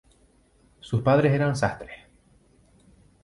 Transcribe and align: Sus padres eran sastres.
Sus 0.79 1.03
padres 1.03 1.31
eran 1.31 1.55
sastres. 1.55 2.05